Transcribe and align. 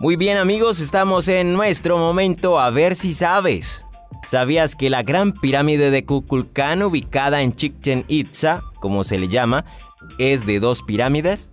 Muy 0.00 0.16
bien 0.16 0.38
amigos, 0.38 0.80
estamos 0.80 1.28
en 1.28 1.52
nuestro 1.52 1.98
momento 1.98 2.58
a 2.58 2.70
ver 2.70 2.96
si 2.96 3.12
sabes. 3.12 3.84
¿Sabías 4.24 4.74
que 4.74 4.88
la 4.88 5.02
gran 5.02 5.34
pirámide 5.34 5.90
de 5.90 6.06
Kukulcán 6.06 6.82
ubicada 6.82 7.42
en 7.42 7.54
Chichen 7.54 8.06
Itza, 8.08 8.62
como 8.80 9.04
se 9.04 9.18
le 9.18 9.28
llama, 9.28 9.66
es 10.18 10.46
de 10.46 10.58
dos 10.58 10.82
pirámides? 10.84 11.50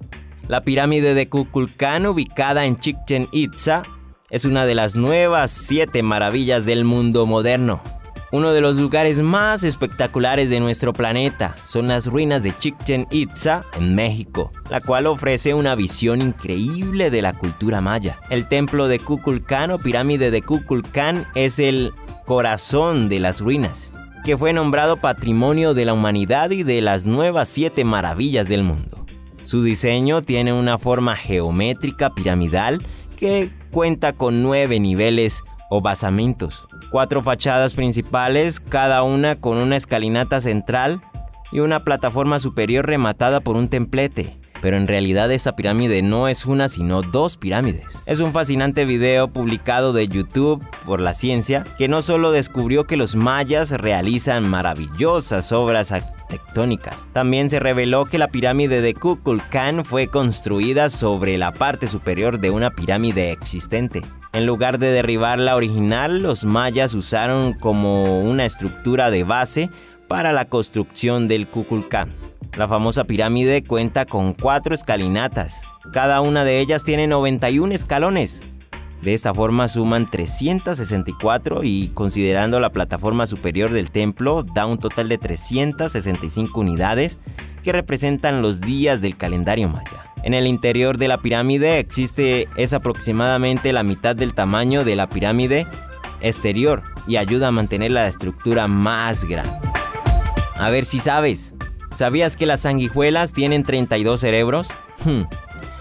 La 0.48 0.62
pirámide 0.62 1.14
de 1.14 1.28
Kukulcán 1.28 2.06
ubicada 2.06 2.66
en 2.66 2.80
Chichen 2.80 3.28
Itza 3.34 3.84
es 4.30 4.46
una 4.46 4.66
de 4.66 4.76
las 4.76 4.96
nuevas 4.96 5.52
siete 5.52 6.02
maravillas 6.02 6.66
del 6.66 6.86
mundo 6.86 7.26
moderno. 7.26 7.82
Uno 8.30 8.52
de 8.52 8.60
los 8.60 8.76
lugares 8.76 9.20
más 9.20 9.64
espectaculares 9.64 10.50
de 10.50 10.60
nuestro 10.60 10.92
planeta 10.92 11.56
son 11.64 11.88
las 11.88 12.08
ruinas 12.08 12.44
de 12.44 12.54
Chichen 12.58 13.08
Itza 13.10 13.64
en 13.78 13.96
México, 13.96 14.52
la 14.70 14.82
cual 14.82 15.08
ofrece 15.08 15.54
una 15.54 15.76
visión 15.76 16.22
increíble 16.22 17.10
de 17.10 17.22
la 17.22 17.32
cultura 17.32 17.80
maya. 17.80 18.20
El 18.30 18.50
templo 18.50 18.90
de 18.90 19.00
Kukulcán 19.00 19.72
o 19.72 19.78
pirámide 19.78 20.30
de 20.30 20.42
Kukulcán 20.42 21.26
es 21.36 21.58
el 21.58 21.94
corazón 22.26 23.08
de 23.08 23.22
las 23.22 23.40
ruinas, 23.40 23.94
que 24.26 24.38
fue 24.38 24.52
nombrado 24.52 24.98
Patrimonio 24.98 25.74
de 25.74 25.86
la 25.86 25.94
Humanidad 25.94 26.52
y 26.52 26.64
de 26.64 26.82
las 26.82 27.06
nuevas 27.06 27.48
siete 27.48 27.86
maravillas 27.86 28.50
del 28.50 28.64
mundo. 28.64 29.06
Su 29.44 29.62
diseño 29.62 30.22
tiene 30.22 30.52
una 30.52 30.78
forma 30.78 31.16
geométrica 31.16 32.14
piramidal 32.14 32.86
que 33.16 33.54
cuenta 33.72 34.12
con 34.12 34.44
nueve 34.44 34.82
niveles 34.82 35.46
o 35.70 35.80
basamentos, 35.80 36.68
cuatro 36.92 37.22
fachadas 37.24 37.74
principales, 37.74 38.60
cada 38.60 39.04
una 39.04 39.36
con 39.36 39.58
una 39.58 39.76
escalinata 39.76 40.42
central 40.42 41.02
y 41.52 41.60
una 41.60 41.84
plataforma 41.84 42.40
superior 42.40 42.86
rematada 42.86 43.40
por 43.40 43.56
un 43.56 43.70
templete 43.70 44.38
pero 44.62 44.78
en 44.78 44.88
realidad 44.88 45.32
esa 45.32 45.56
pirámide 45.56 46.02
no 46.02 46.28
es 46.28 46.46
una 46.46 46.70
sino 46.70 47.02
dos 47.02 47.38
pirámides. 47.38 47.98
Es 48.06 48.20
un 48.20 48.34
fascinante 48.34 48.86
video 48.86 49.28
publicado 49.30 49.94
de 49.94 50.08
YouTube 50.08 50.64
por 50.86 51.00
la 51.00 51.14
ciencia 51.14 51.66
que 51.78 51.88
no 51.88 52.02
solo 52.02 52.32
descubrió 52.32 52.86
que 52.86 52.98
los 52.98 53.16
mayas 53.16 53.72
realizan 53.72 54.48
maravillosas 54.48 55.52
obras 55.52 55.94
tectónicas. 56.30 57.06
También 57.14 57.50
se 57.50 57.60
reveló 57.60 58.06
que 58.06 58.18
la 58.18 58.28
pirámide 58.30 58.82
de 58.82 58.94
Kukulcán 58.94 59.86
fue 59.86 60.08
construida 60.08 60.90
sobre 60.90 61.38
la 61.38 61.52
parte 61.52 61.88
superior 61.88 62.40
de 62.40 62.50
una 62.50 62.72
pirámide 62.72 63.32
existente. 63.32 64.02
En 64.34 64.46
lugar 64.46 64.78
de 64.78 64.92
derribar 64.92 65.40
la 65.40 65.56
original, 65.56 66.20
los 66.20 66.44
mayas 66.44 66.94
usaron 66.94 67.54
como 67.54 68.22
una 68.22 68.46
estructura 68.46 69.10
de 69.10 69.24
base 69.24 69.70
para 70.08 70.34
la 70.34 70.46
construcción 70.46 71.28
del 71.28 71.48
Kukulcán. 71.48 72.14
La 72.56 72.68
famosa 72.68 73.04
pirámide 73.04 73.64
cuenta 73.64 74.06
con 74.06 74.34
cuatro 74.34 74.74
escalinatas. 74.74 75.62
Cada 75.94 76.22
una 76.22 76.44
de 76.44 76.60
ellas 76.60 76.84
tiene 76.84 77.08
91 77.08 77.74
escalones. 77.74 78.42
De 79.02 79.14
esta 79.14 79.34
forma 79.34 79.68
suman 79.68 80.10
364 80.10 81.64
y 81.64 81.90
considerando 81.94 82.60
la 82.60 82.72
plataforma 82.72 83.28
superior 83.28 83.72
del 83.72 83.92
templo 83.92 84.44
da 84.44 84.66
un 84.66 84.80
total 84.80 85.08
de 85.08 85.20
365 85.20 86.60
unidades 86.60 87.20
que 87.64 87.72
representan 87.72 88.42
los 88.42 88.60
días 88.60 89.02
del 89.02 89.16
calendario 89.16 89.70
maya. 89.70 90.07
En 90.28 90.34
el 90.34 90.46
interior 90.46 90.98
de 90.98 91.08
la 91.08 91.22
pirámide 91.22 91.80
existe 91.80 92.50
es 92.58 92.74
aproximadamente 92.74 93.72
la 93.72 93.84
mitad 93.84 94.14
del 94.14 94.34
tamaño 94.34 94.84
de 94.84 94.98
la 94.98 95.08
pirámide 95.08 95.66
exterior 96.20 96.84
y 97.08 97.16
ayuda 97.16 97.48
a 97.48 97.52
mantener 97.52 97.94
la 97.94 98.08
estructura 98.08 98.68
más 98.68 99.24
grande. 99.24 99.58
A 100.56 100.70
ver 100.70 100.84
si 100.84 101.00
sabes, 101.00 101.54
¿Sabías 101.96 102.36
que 102.36 102.46
las 102.46 102.60
sanguijuelas 102.60 103.32
tienen 103.32 103.64
32 103.64 104.20
cerebros? 104.20 104.68
Hmm, 105.06 105.22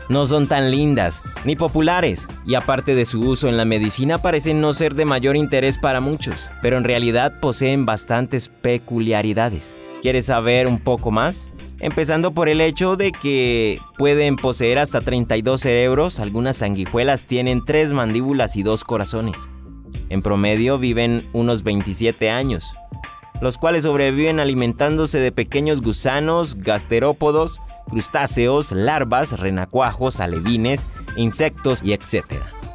no 0.09 0.27
son 0.27 0.47
tan 0.47 0.71
lindas 0.71 1.25
ni 1.45 1.57
populares, 1.57 2.29
y 2.47 2.55
aparte 2.55 2.95
de 2.95 3.05
su 3.05 3.29
uso 3.29 3.49
en 3.49 3.57
la 3.57 3.65
medicina 3.65 4.19
parecen 4.19 4.61
no 4.61 4.75
ser 4.75 4.95
de 4.95 5.07
mayor 5.07 5.35
interés 5.35 5.77
para 5.77 6.01
muchos, 6.01 6.49
pero 6.63 6.77
en 6.77 6.85
realidad 6.85 7.41
poseen 7.41 7.85
bastantes 7.85 8.49
peculiaridades. 8.49 9.75
¿Quieres 10.03 10.27
saber 10.27 10.69
un 10.69 10.79
poco 10.79 11.11
más? 11.11 11.49
Empezando 11.79 12.33
por 12.33 12.49
el 12.49 12.63
hecho 12.63 12.97
de 12.97 13.13
que 13.13 13.81
pueden 13.99 14.37
poseer 14.37 14.79
hasta 14.79 15.03
32 15.03 15.61
cerebros, 15.61 16.21
algunas 16.21 16.57
sanguijuelas 16.57 17.27
tienen 17.27 17.65
3 17.65 17.93
mandíbulas 17.93 18.57
y 18.57 18.63
2 18.63 18.83
corazones. 18.85 19.51
En 20.09 20.23
promedio 20.23 20.79
viven 20.79 21.29
unos 21.35 21.65
27 21.65 22.31
años, 22.31 22.73
los 23.43 23.59
cuales 23.59 23.83
sobreviven 23.83 24.41
alimentándose 24.41 25.19
de 25.19 25.33
pequeños 25.33 25.83
gusanos, 25.83 26.55
gasterópodos, 26.55 27.61
crustáceos, 27.91 28.73
larvas, 28.73 29.39
renacuajos, 29.39 30.21
alevines, 30.21 30.87
insectos 31.17 31.83
y 31.83 31.93
etc. 31.93 32.25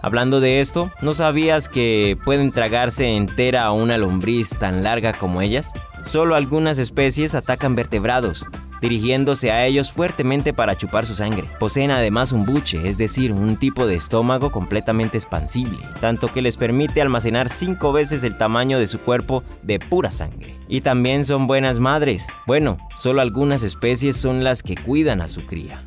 Hablando 0.03 0.39
de 0.39 0.61
esto, 0.61 0.91
¿no 1.01 1.13
sabías 1.13 1.69
que 1.69 2.17
pueden 2.23 2.51
tragarse 2.51 3.15
entera 3.15 3.63
a 3.63 3.71
una 3.71 3.97
lombriz 3.97 4.49
tan 4.49 4.83
larga 4.83 5.13
como 5.13 5.41
ellas? 5.41 5.73
Solo 6.05 6.35
algunas 6.35 6.77
especies 6.77 7.35
atacan 7.35 7.75
vertebrados, 7.75 8.45
dirigiéndose 8.81 9.51
a 9.51 9.65
ellos 9.65 9.91
fuertemente 9.91 10.53
para 10.53 10.75
chupar 10.75 11.05
su 11.05 11.13
sangre. 11.13 11.47
Poseen 11.59 11.91
además 11.91 12.31
un 12.31 12.45
buche, 12.45 12.89
es 12.89 12.97
decir, 12.97 13.31
un 13.31 13.57
tipo 13.57 13.85
de 13.85 13.95
estómago 13.95 14.51
completamente 14.51 15.17
expansible, 15.17 15.77
tanto 16.01 16.31
que 16.31 16.41
les 16.41 16.57
permite 16.57 17.01
almacenar 17.01 17.49
cinco 17.49 17.93
veces 17.93 18.23
el 18.23 18.37
tamaño 18.37 18.79
de 18.79 18.87
su 18.87 18.99
cuerpo 18.99 19.43
de 19.61 19.79
pura 19.79 20.11
sangre. 20.11 20.59
Y 20.67 20.81
también 20.81 21.25
son 21.25 21.47
buenas 21.47 21.79
madres. 21.79 22.27
Bueno, 22.47 22.77
solo 22.97 23.21
algunas 23.21 23.63
especies 23.63 24.17
son 24.17 24.43
las 24.43 24.63
que 24.63 24.75
cuidan 24.75 25.21
a 25.21 25.27
su 25.27 25.45
cría, 25.45 25.85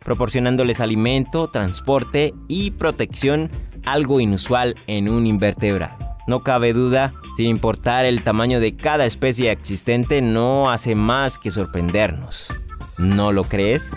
proporcionándoles 0.00 0.80
alimento, 0.80 1.48
transporte 1.48 2.32
y 2.48 2.70
protección, 2.72 3.50
algo 3.84 4.20
inusual 4.20 4.74
en 4.86 5.08
un 5.08 5.26
invertebrado. 5.26 6.11
No 6.32 6.40
cabe 6.40 6.72
duda, 6.72 7.12
sin 7.36 7.46
importar 7.46 8.06
el 8.06 8.22
tamaño 8.22 8.58
de 8.58 8.74
cada 8.74 9.04
especie 9.04 9.50
existente, 9.50 10.22
no 10.22 10.70
hace 10.70 10.94
más 10.94 11.38
que 11.38 11.50
sorprendernos. 11.50 12.48
¿No 12.96 13.32
lo 13.32 13.44
crees? 13.44 13.90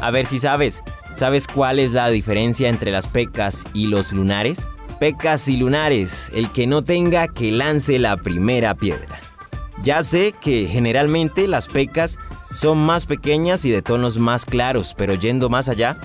A 0.00 0.10
ver 0.10 0.26
si 0.26 0.40
sabes. 0.40 0.82
¿Sabes 1.12 1.46
cuál 1.46 1.78
es 1.78 1.92
la 1.92 2.08
diferencia 2.08 2.68
entre 2.68 2.90
las 2.90 3.06
pecas 3.06 3.64
y 3.74 3.86
los 3.86 4.12
lunares? 4.12 4.66
Pecas 4.98 5.46
y 5.46 5.56
lunares, 5.56 6.32
el 6.34 6.50
que 6.50 6.66
no 6.66 6.82
tenga 6.82 7.28
que 7.28 7.52
lance 7.52 8.00
la 8.00 8.16
primera 8.16 8.74
piedra. 8.74 9.20
Ya 9.84 10.02
sé 10.02 10.34
que 10.40 10.66
generalmente 10.66 11.46
las 11.46 11.68
pecas 11.68 12.18
son 12.52 12.76
más 12.78 13.06
pequeñas 13.06 13.64
y 13.64 13.70
de 13.70 13.82
tonos 13.82 14.18
más 14.18 14.44
claros, 14.44 14.96
pero 14.98 15.14
yendo 15.14 15.48
más 15.48 15.68
allá, 15.68 15.96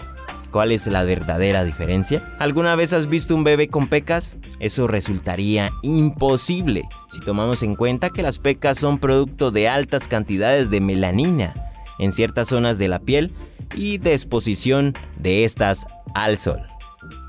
¿Cuál 0.53 0.71
es 0.71 0.85
la 0.85 1.01
verdadera 1.01 1.63
diferencia? 1.63 2.21
¿Alguna 2.37 2.75
vez 2.75 2.93
has 2.93 3.09
visto 3.09 3.33
un 3.33 3.43
bebé 3.43 3.69
con 3.69 3.87
pecas? 3.87 4.37
Eso 4.59 4.85
resultaría 4.85 5.71
imposible 5.81 6.83
si 7.09 7.21
tomamos 7.21 7.63
en 7.63 7.75
cuenta 7.75 8.11
que 8.11 8.21
las 8.21 8.37
pecas 8.37 8.77
son 8.77 8.99
producto 8.99 9.49
de 9.49 9.67
altas 9.67 10.07
cantidades 10.07 10.69
de 10.69 10.79
melanina 10.79 11.55
en 11.97 12.11
ciertas 12.11 12.49
zonas 12.49 12.77
de 12.77 12.87
la 12.87 12.99
piel 12.99 13.33
y 13.73 13.97
de 13.97 14.13
exposición 14.13 14.93
de 15.17 15.43
estas 15.43 15.87
al 16.13 16.37
sol. 16.37 16.61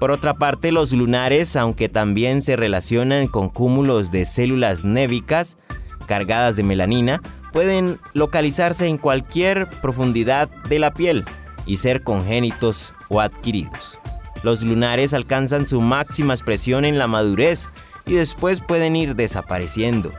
Por 0.01 0.11
otra 0.11 0.35
parte, 0.35 0.71
los 0.71 0.93
lunares, 0.93 1.57
aunque 1.57 1.89
también 1.89 2.43
se 2.43 2.57
relacionan 2.57 3.27
con 3.27 3.49
cúmulos 3.49 4.11
de 4.11 4.27
células 4.27 4.85
névicas 4.85 5.57
cargadas 6.07 6.57
de 6.57 6.63
melanina, 6.63 7.23
pueden 7.55 7.99
localizarse 8.13 8.87
en 8.87 8.99
cualquier 8.99 9.67
profundidad 9.81 10.51
de 10.69 10.79
la 10.79 10.93
piel 10.93 11.25
y 11.67 11.77
ser 11.77 12.03
congénitos 12.03 12.95
o 13.09 13.21
adquiridos. 13.21 13.99
Los 14.43 14.63
lunares 14.63 15.15
alcanzan 15.15 15.67
su 15.67 15.81
máxima 15.81 16.35
expresión 16.35 16.85
en 16.85 16.99
la 16.99 17.07
madurez 17.07 17.69
y 18.07 18.15
después 18.15 18.61
pueden 18.61 18.97
ir 18.97 19.17
desapareciendo. 19.17 20.13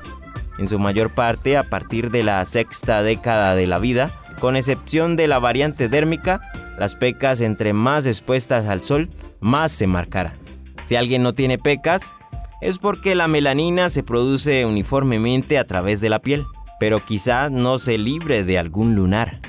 En 0.58 0.68
su 0.68 0.80
mayor 0.80 1.14
parte 1.14 1.58
a 1.58 1.70
partir 1.70 2.12
de 2.12 2.24
la 2.24 2.44
sexta 2.46 3.04
década 3.04 3.56
de 3.56 3.68
la 3.68 3.78
vida, 3.78 4.12
con 4.40 4.56
excepción 4.56 5.16
de 5.16 5.28
la 5.28 5.40
variante 5.40 5.90
dérmica, 5.90 6.42
las 6.78 6.96
pecas 6.96 7.42
entre 7.42 7.74
más 7.74 8.06
expuestas 8.06 8.66
al 8.66 8.82
sol, 8.82 9.10
más 9.40 9.72
se 9.72 9.88
marcarán. 9.88 10.38
Si 10.84 10.96
alguien 10.96 11.24
no 11.24 11.34
tiene 11.34 11.58
pecas, 11.58 12.12
es 12.62 12.80
porque 12.80 13.16
la 13.16 13.28
melanina 13.28 13.90
se 13.90 14.04
produce 14.04 14.66
uniformemente 14.66 15.58
a 15.58 15.66
través 15.66 16.02
de 16.02 16.10
la 16.10 16.20
piel, 16.20 16.46
pero 16.80 17.04
quizá 17.04 17.50
no 17.50 17.78
se 17.78 17.98
libre 17.98 18.44
de 18.44 18.58
algún 18.58 18.96
lunar. 18.96 19.40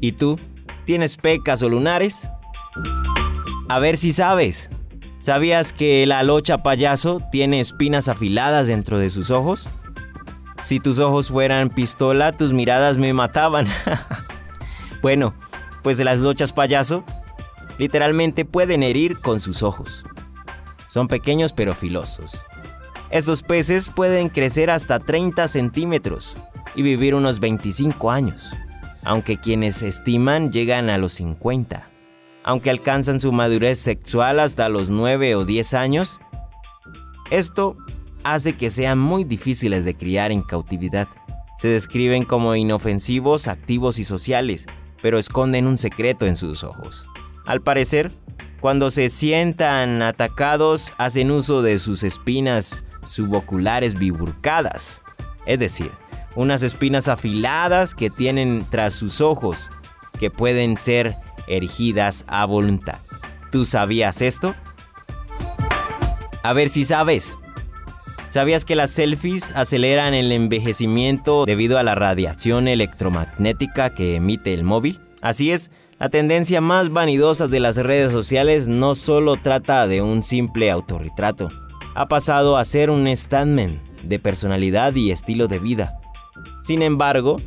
¿Y 0.00 0.12
tú? 0.12 0.38
¿Tienes 0.86 1.16
pecas 1.16 1.64
o 1.64 1.68
lunares? 1.68 2.30
A 3.68 3.80
ver 3.80 3.96
si 3.96 4.12
sabes. 4.12 4.70
¿Sabías 5.18 5.72
que 5.72 6.06
la 6.06 6.22
locha 6.22 6.58
payaso 6.58 7.20
tiene 7.32 7.58
espinas 7.58 8.08
afiladas 8.08 8.68
dentro 8.68 8.96
de 8.96 9.10
sus 9.10 9.32
ojos? 9.32 9.68
Si 10.62 10.78
tus 10.78 11.00
ojos 11.00 11.30
fueran 11.30 11.70
pistola, 11.70 12.30
tus 12.30 12.52
miradas 12.52 12.98
me 12.98 13.12
mataban. 13.12 13.66
bueno, 15.02 15.34
pues 15.82 15.98
las 15.98 16.20
lochas 16.20 16.52
payaso 16.52 17.02
literalmente 17.78 18.44
pueden 18.44 18.84
herir 18.84 19.18
con 19.18 19.40
sus 19.40 19.64
ojos. 19.64 20.04
Son 20.86 21.08
pequeños 21.08 21.52
pero 21.52 21.74
filosos. 21.74 22.40
Esos 23.10 23.42
peces 23.42 23.88
pueden 23.88 24.28
crecer 24.28 24.70
hasta 24.70 25.00
30 25.00 25.48
centímetros 25.48 26.36
y 26.76 26.82
vivir 26.82 27.16
unos 27.16 27.40
25 27.40 28.08
años, 28.10 28.52
aunque 29.06 29.38
quienes 29.38 29.82
estiman 29.82 30.52
llegan 30.52 30.90
a 30.90 30.98
los 30.98 31.12
50. 31.12 31.88
Aunque 32.42 32.70
alcanzan 32.70 33.20
su 33.20 33.32
madurez 33.32 33.78
sexual 33.78 34.40
hasta 34.40 34.68
los 34.68 34.90
9 34.90 35.36
o 35.36 35.44
10 35.44 35.74
años, 35.74 36.18
esto 37.30 37.76
hace 38.24 38.56
que 38.56 38.68
sean 38.68 38.98
muy 38.98 39.24
difíciles 39.24 39.84
de 39.84 39.96
criar 39.96 40.32
en 40.32 40.42
cautividad. 40.42 41.08
Se 41.54 41.68
describen 41.68 42.24
como 42.24 42.54
inofensivos, 42.56 43.46
activos 43.48 43.98
y 43.98 44.04
sociales, 44.04 44.66
pero 45.00 45.18
esconden 45.18 45.66
un 45.66 45.78
secreto 45.78 46.26
en 46.26 46.36
sus 46.36 46.64
ojos. 46.64 47.06
Al 47.46 47.62
parecer, 47.62 48.12
cuando 48.60 48.90
se 48.90 49.08
sientan 49.08 50.02
atacados, 50.02 50.92
hacen 50.98 51.30
uso 51.30 51.62
de 51.62 51.78
sus 51.78 52.02
espinas 52.02 52.84
suboculares 53.06 53.94
bifurcadas, 53.94 55.00
es 55.46 55.60
decir, 55.60 55.92
unas 56.36 56.62
espinas 56.62 57.08
afiladas 57.08 57.94
que 57.94 58.10
tienen 58.10 58.66
tras 58.70 58.94
sus 58.94 59.20
ojos, 59.20 59.70
que 60.20 60.30
pueden 60.30 60.76
ser 60.76 61.16
erigidas 61.48 62.24
a 62.28 62.44
voluntad. 62.44 62.98
¿Tú 63.50 63.64
sabías 63.64 64.22
esto? 64.22 64.54
A 66.42 66.52
ver 66.52 66.68
si 66.68 66.84
sabes. 66.84 67.36
¿Sabías 68.28 68.64
que 68.64 68.76
las 68.76 68.90
selfies 68.90 69.52
aceleran 69.56 70.12
el 70.14 70.30
envejecimiento 70.30 71.46
debido 71.46 71.78
a 71.78 71.82
la 71.82 71.94
radiación 71.94 72.68
electromagnética 72.68 73.94
que 73.94 74.16
emite 74.16 74.52
el 74.52 74.62
móvil? 74.62 75.00
Así 75.22 75.52
es, 75.52 75.70
la 75.98 76.10
tendencia 76.10 76.60
más 76.60 76.90
vanidosa 76.90 77.48
de 77.48 77.60
las 77.60 77.76
redes 77.78 78.12
sociales 78.12 78.68
no 78.68 78.94
solo 78.94 79.36
trata 79.36 79.86
de 79.86 80.02
un 80.02 80.22
simple 80.22 80.70
autorretrato, 80.70 81.50
ha 81.94 82.06
pasado 82.08 82.58
a 82.58 82.64
ser 82.66 82.90
un 82.90 83.08
statement 83.16 83.80
de 84.02 84.18
personalidad 84.18 84.94
y 84.94 85.10
estilo 85.10 85.48
de 85.48 85.58
vida. 85.58 85.98
Sin 86.62 86.82
embargo, 86.82 87.40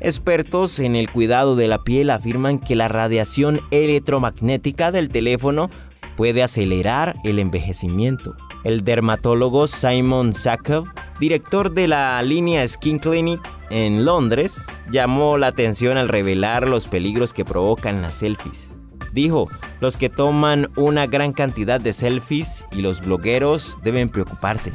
expertos 0.00 0.78
en 0.78 0.96
el 0.96 1.10
cuidado 1.10 1.56
de 1.56 1.68
la 1.68 1.82
piel 1.82 2.10
afirman 2.10 2.58
que 2.58 2.76
la 2.76 2.88
radiación 2.88 3.60
electromagnética 3.70 4.90
del 4.90 5.08
teléfono 5.08 5.70
puede 6.16 6.42
acelerar 6.42 7.16
el 7.24 7.38
envejecimiento. 7.38 8.36
El 8.62 8.84
dermatólogo 8.84 9.66
Simon 9.66 10.34
Sackov, 10.34 10.86
director 11.18 11.72
de 11.72 11.88
la 11.88 12.22
línea 12.22 12.66
Skin 12.68 12.98
Clinic 12.98 13.40
en 13.70 14.04
Londres, 14.04 14.60
llamó 14.90 15.38
la 15.38 15.46
atención 15.46 15.96
al 15.96 16.08
revelar 16.08 16.68
los 16.68 16.88
peligros 16.88 17.32
que 17.32 17.46
provocan 17.46 18.02
las 18.02 18.16
selfies. 18.16 18.70
Dijo, 19.12 19.48
los 19.80 19.96
que 19.96 20.08
toman 20.08 20.68
una 20.76 21.06
gran 21.06 21.32
cantidad 21.32 21.80
de 21.80 21.92
selfies 21.92 22.64
y 22.72 22.82
los 22.82 23.00
blogueros 23.00 23.78
deben 23.82 24.08
preocuparse, 24.08 24.72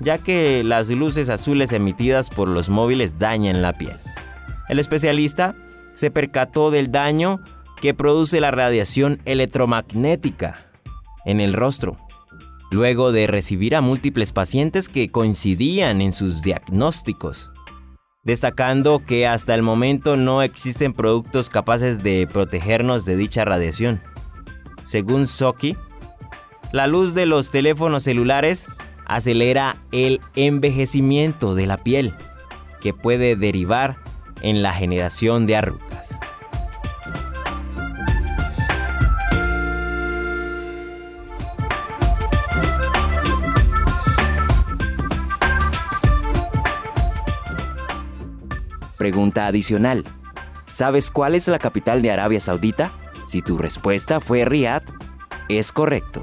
ya 0.00 0.18
que 0.18 0.62
las 0.64 0.90
luces 0.90 1.28
azules 1.28 1.72
emitidas 1.72 2.30
por 2.30 2.48
los 2.48 2.68
móviles 2.68 3.18
dañan 3.18 3.62
la 3.62 3.72
piel. 3.72 3.96
El 4.68 4.78
especialista 4.78 5.54
se 5.92 6.10
percató 6.10 6.70
del 6.70 6.90
daño 6.90 7.40
que 7.80 7.94
produce 7.94 8.40
la 8.40 8.50
radiación 8.50 9.20
electromagnética 9.24 10.66
en 11.24 11.40
el 11.40 11.52
rostro, 11.52 11.96
luego 12.70 13.12
de 13.12 13.26
recibir 13.26 13.76
a 13.76 13.80
múltiples 13.80 14.32
pacientes 14.32 14.88
que 14.88 15.10
coincidían 15.10 16.00
en 16.00 16.12
sus 16.12 16.42
diagnósticos 16.42 17.50
destacando 18.24 19.02
que 19.04 19.26
hasta 19.26 19.54
el 19.54 19.62
momento 19.62 20.16
no 20.16 20.42
existen 20.42 20.92
productos 20.92 21.50
capaces 21.50 22.02
de 22.02 22.26
protegernos 22.30 23.04
de 23.04 23.16
dicha 23.16 23.44
radiación. 23.44 24.00
Según 24.82 25.26
Soki, 25.26 25.76
la 26.72 26.86
luz 26.86 27.14
de 27.14 27.26
los 27.26 27.50
teléfonos 27.50 28.02
celulares 28.02 28.68
acelera 29.06 29.76
el 29.92 30.20
envejecimiento 30.36 31.54
de 31.54 31.66
la 31.66 31.78
piel, 31.78 32.14
que 32.80 32.92
puede 32.92 33.36
derivar 33.36 33.96
en 34.42 34.62
la 34.62 34.72
generación 34.72 35.46
de 35.46 35.56
arrugas. 35.56 36.18
Pregunta 48.98 49.46
adicional. 49.46 50.04
¿Sabes 50.64 51.10
cuál 51.10 51.34
es 51.34 51.46
la 51.48 51.58
capital 51.58 52.00
de 52.00 52.10
Arabia 52.10 52.40
Saudita? 52.40 52.92
Si 53.26 53.42
tu 53.42 53.58
respuesta 53.58 54.20
fue 54.20 54.44
Riyadh, 54.44 54.84
es 55.48 55.72
correcto. 55.72 56.22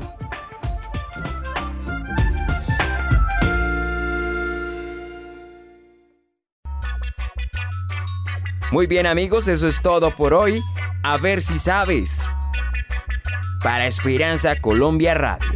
Muy 8.71 8.88
bien 8.88 9.06
amigos, 9.06 9.50
eso 9.50 9.68
es 9.68 9.81
todo 9.81 10.12
por 10.12 10.33
hoy. 10.33 10.62
A 11.03 11.18
ver 11.18 11.41
si 11.41 11.59
sabes. 11.59 12.23
Para 13.62 13.85
Esperanza 13.85 14.56
Colombia 14.62 15.13
Radio. 15.13 15.51